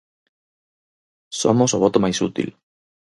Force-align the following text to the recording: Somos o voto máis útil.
Somos 1.41 1.69
o 1.75 1.81
voto 1.83 1.97
máis 2.03 2.17
útil. 2.29 2.49